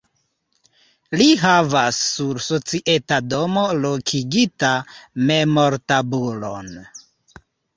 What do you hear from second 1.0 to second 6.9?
Li havas sur Societa domo lokigita memortabulon.